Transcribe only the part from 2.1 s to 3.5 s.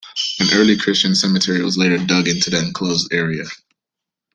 into the enclosed area.